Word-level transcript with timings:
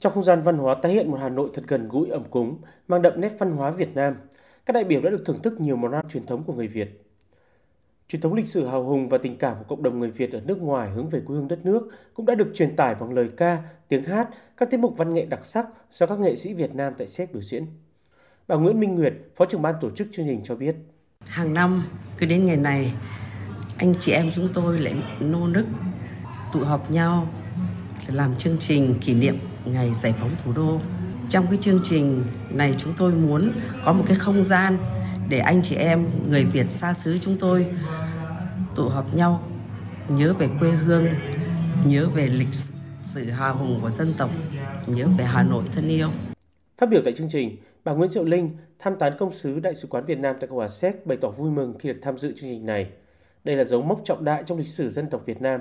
Trong 0.00 0.12
không 0.12 0.24
gian 0.24 0.42
văn 0.42 0.58
hóa 0.58 0.74
tái 0.74 0.92
hiện 0.92 1.10
một 1.10 1.18
Hà 1.20 1.28
Nội 1.28 1.50
thật 1.54 1.62
gần 1.66 1.88
gũi 1.88 2.08
ẩm 2.08 2.24
cúng, 2.30 2.58
mang 2.88 3.02
đậm 3.02 3.20
nét 3.20 3.32
văn 3.38 3.52
hóa 3.52 3.70
Việt 3.70 3.94
Nam, 3.94 4.14
các 4.66 4.72
đại 4.72 4.84
biểu 4.84 5.00
đã 5.00 5.10
được 5.10 5.22
thưởng 5.26 5.42
thức 5.42 5.60
nhiều 5.60 5.76
món 5.76 5.92
ăn 5.92 6.08
truyền 6.08 6.26
thống 6.26 6.44
của 6.44 6.52
người 6.52 6.66
Việt. 6.68 7.04
Truyền 8.08 8.22
thống 8.22 8.34
lịch 8.34 8.46
sử 8.46 8.66
hào 8.66 8.84
hùng 8.84 9.08
và 9.08 9.18
tình 9.18 9.36
cảm 9.36 9.56
của 9.58 9.64
cộng 9.68 9.82
đồng 9.82 9.98
người 10.00 10.10
Việt 10.10 10.32
ở 10.32 10.40
nước 10.40 10.58
ngoài 10.58 10.90
hướng 10.90 11.08
về 11.08 11.20
quê 11.26 11.36
hương 11.36 11.48
đất 11.48 11.64
nước 11.64 11.88
cũng 12.14 12.26
đã 12.26 12.34
được 12.34 12.48
truyền 12.54 12.76
tải 12.76 12.94
bằng 12.94 13.12
lời 13.12 13.28
ca, 13.36 13.58
tiếng 13.88 14.04
hát, 14.04 14.28
các 14.56 14.70
tiết 14.70 14.80
mục 14.80 14.96
văn 14.96 15.14
nghệ 15.14 15.26
đặc 15.26 15.44
sắc 15.44 15.66
do 15.92 16.06
các 16.06 16.18
nghệ 16.18 16.36
sĩ 16.36 16.54
Việt 16.54 16.74
Nam 16.74 16.92
tại 16.98 17.06
Séc 17.06 17.32
biểu 17.32 17.42
diễn. 17.42 17.66
Bà 18.48 18.56
Nguyễn 18.56 18.80
Minh 18.80 18.94
Nguyệt, 18.94 19.14
Phó 19.36 19.44
trưởng 19.44 19.62
ban 19.62 19.74
tổ 19.80 19.90
chức 19.90 20.08
chương 20.12 20.26
trình 20.26 20.40
cho 20.44 20.54
biết. 20.54 20.76
Hàng 21.20 21.54
năm, 21.54 21.82
cứ 22.18 22.26
đến 22.26 22.46
ngày 22.46 22.56
này, 22.56 22.94
anh 23.76 23.94
chị 24.00 24.12
em 24.12 24.30
chúng 24.34 24.48
tôi 24.54 24.80
lại 24.80 24.94
nô 25.20 25.46
nức 25.46 25.66
tụ 26.52 26.60
họp 26.60 26.90
nhau 26.90 27.28
để 28.08 28.14
làm 28.14 28.34
chương 28.38 28.56
trình 28.58 28.94
kỷ 29.00 29.14
niệm 29.14 29.38
ngày 29.72 29.92
giải 30.02 30.14
phóng 30.20 30.34
thủ 30.44 30.52
đô. 30.52 30.80
Trong 31.28 31.46
cái 31.46 31.58
chương 31.60 31.80
trình 31.84 32.24
này 32.50 32.74
chúng 32.78 32.92
tôi 32.96 33.12
muốn 33.12 33.50
có 33.84 33.92
một 33.92 34.04
cái 34.08 34.16
không 34.16 34.44
gian 34.44 34.78
để 35.28 35.38
anh 35.38 35.62
chị 35.62 35.76
em 35.76 36.06
người 36.28 36.44
Việt 36.44 36.70
xa 36.70 36.94
xứ 36.94 37.18
chúng 37.18 37.38
tôi 37.38 37.66
tụ 38.74 38.88
họp 38.88 39.14
nhau 39.14 39.42
nhớ 40.08 40.34
về 40.38 40.48
quê 40.60 40.70
hương, 40.70 41.06
nhớ 41.84 42.08
về 42.14 42.26
lịch 42.26 42.54
sử 43.02 43.24
hào 43.30 43.56
hùng 43.56 43.78
của 43.82 43.90
dân 43.90 44.08
tộc, 44.18 44.30
nhớ 44.86 45.06
về 45.18 45.24
Hà 45.24 45.42
Nội 45.42 45.64
thân 45.74 45.88
yêu. 45.88 46.08
Phát 46.78 46.90
biểu 46.90 47.00
tại 47.04 47.14
chương 47.16 47.28
trình, 47.30 47.56
bà 47.84 47.92
Nguyễn 47.92 48.10
Diệu 48.10 48.24
Linh, 48.24 48.56
tham 48.78 48.96
tán 48.98 49.12
công 49.18 49.32
sứ 49.32 49.60
Đại 49.60 49.74
sứ 49.74 49.88
quán 49.88 50.04
Việt 50.04 50.18
Nam 50.18 50.36
tại 50.40 50.48
Cộng 50.48 50.56
hòa 50.56 50.68
Séc 50.68 51.06
bày 51.06 51.18
tỏ 51.20 51.30
vui 51.30 51.50
mừng 51.50 51.78
khi 51.78 51.88
được 51.88 51.98
tham 52.02 52.18
dự 52.18 52.28
chương 52.28 52.50
trình 52.50 52.66
này. 52.66 52.86
Đây 53.44 53.56
là 53.56 53.64
dấu 53.64 53.82
mốc 53.82 54.00
trọng 54.04 54.24
đại 54.24 54.42
trong 54.46 54.58
lịch 54.58 54.66
sử 54.66 54.90
dân 54.90 55.10
tộc 55.10 55.22
Việt 55.26 55.42
Nam. 55.42 55.60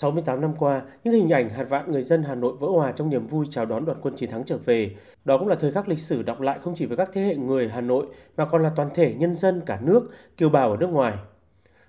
68 0.00 0.40
năm 0.40 0.54
qua, 0.58 0.82
những 1.04 1.14
hình 1.14 1.30
ảnh 1.30 1.48
hạt 1.48 1.64
vạn 1.64 1.92
người 1.92 2.02
dân 2.02 2.22
Hà 2.22 2.34
Nội 2.34 2.54
vỡ 2.60 2.68
hòa 2.68 2.92
trong 2.92 3.10
niềm 3.10 3.26
vui 3.26 3.46
chào 3.50 3.66
đón 3.66 3.84
đoàn 3.84 3.98
quân 4.02 4.16
chiến 4.16 4.30
thắng 4.30 4.44
trở 4.44 4.58
về. 4.58 4.96
Đó 5.24 5.38
cũng 5.38 5.48
là 5.48 5.54
thời 5.54 5.72
khắc 5.72 5.88
lịch 5.88 5.98
sử 5.98 6.22
đọc 6.22 6.40
lại 6.40 6.58
không 6.62 6.74
chỉ 6.74 6.86
với 6.86 6.96
các 6.96 7.10
thế 7.12 7.20
hệ 7.20 7.36
người 7.36 7.68
Hà 7.68 7.80
Nội 7.80 8.06
mà 8.36 8.44
còn 8.44 8.62
là 8.62 8.70
toàn 8.76 8.88
thể 8.94 9.14
nhân 9.14 9.34
dân 9.34 9.60
cả 9.66 9.80
nước, 9.82 10.10
kiều 10.36 10.48
bào 10.48 10.70
ở 10.70 10.76
nước 10.76 10.86
ngoài. 10.86 11.14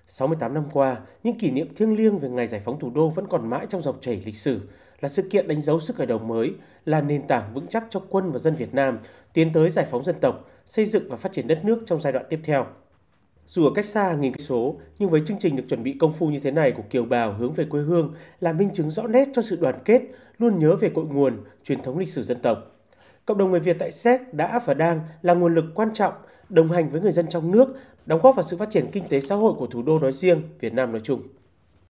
68 0.06 0.54
năm 0.54 0.64
qua, 0.72 0.96
những 1.22 1.38
kỷ 1.38 1.50
niệm 1.50 1.74
thiêng 1.74 1.96
liêng 1.96 2.18
về 2.18 2.28
ngày 2.28 2.46
giải 2.46 2.60
phóng 2.64 2.78
thủ 2.78 2.90
đô 2.90 3.08
vẫn 3.08 3.26
còn 3.26 3.50
mãi 3.50 3.66
trong 3.68 3.82
dòng 3.82 4.00
chảy 4.00 4.22
lịch 4.24 4.36
sử, 4.36 4.60
là 5.00 5.08
sự 5.08 5.22
kiện 5.30 5.48
đánh 5.48 5.60
dấu 5.60 5.80
sức 5.80 5.96
khởi 5.96 6.06
đầu 6.06 6.18
mới, 6.18 6.52
là 6.84 7.00
nền 7.00 7.26
tảng 7.26 7.54
vững 7.54 7.66
chắc 7.66 7.84
cho 7.90 8.00
quân 8.08 8.32
và 8.32 8.38
dân 8.38 8.54
Việt 8.54 8.74
Nam 8.74 8.98
tiến 9.32 9.52
tới 9.52 9.70
giải 9.70 9.86
phóng 9.90 10.04
dân 10.04 10.16
tộc, 10.20 10.48
xây 10.64 10.84
dựng 10.84 11.08
và 11.08 11.16
phát 11.16 11.32
triển 11.32 11.46
đất 11.46 11.64
nước 11.64 11.82
trong 11.86 12.00
giai 12.00 12.12
đoạn 12.12 12.26
tiếp 12.28 12.40
theo. 12.44 12.66
Dù 13.46 13.64
ở 13.64 13.70
cách 13.74 13.84
xa 13.84 14.14
nghìn 14.14 14.32
cây 14.32 14.46
số, 14.46 14.80
nhưng 14.98 15.10
với 15.10 15.22
chương 15.26 15.38
trình 15.40 15.56
được 15.56 15.64
chuẩn 15.68 15.82
bị 15.82 15.96
công 16.00 16.12
phu 16.12 16.30
như 16.30 16.40
thế 16.40 16.50
này 16.50 16.72
của 16.72 16.82
kiều 16.90 17.04
bào 17.04 17.32
hướng 17.32 17.52
về 17.52 17.64
quê 17.64 17.80
hương 17.80 18.14
là 18.40 18.52
minh 18.52 18.70
chứng 18.72 18.90
rõ 18.90 19.06
nét 19.06 19.28
cho 19.34 19.42
sự 19.42 19.58
đoàn 19.60 19.74
kết, 19.84 20.02
luôn 20.38 20.58
nhớ 20.58 20.76
về 20.76 20.90
cội 20.94 21.04
nguồn, 21.04 21.36
truyền 21.64 21.82
thống 21.82 21.98
lịch 21.98 22.08
sử 22.08 22.22
dân 22.22 22.40
tộc. 22.42 22.58
Cộng 23.26 23.38
đồng 23.38 23.50
người 23.50 23.60
Việt 23.60 23.76
tại 23.78 23.90
Séc 23.90 24.34
đã 24.34 24.60
và 24.66 24.74
đang 24.74 25.00
là 25.22 25.34
nguồn 25.34 25.54
lực 25.54 25.64
quan 25.74 25.92
trọng 25.94 26.14
đồng 26.48 26.72
hành 26.72 26.90
với 26.90 27.00
người 27.00 27.12
dân 27.12 27.26
trong 27.28 27.50
nước, 27.50 27.76
đóng 28.06 28.20
góp 28.22 28.36
vào 28.36 28.42
sự 28.42 28.56
phát 28.56 28.70
triển 28.70 28.86
kinh 28.92 29.08
tế 29.08 29.20
xã 29.20 29.34
hội 29.34 29.54
của 29.58 29.66
thủ 29.66 29.82
đô 29.82 29.98
nói 29.98 30.12
riêng, 30.12 30.42
Việt 30.60 30.72
Nam 30.72 30.92
nói 30.92 31.00
chung. 31.04 31.22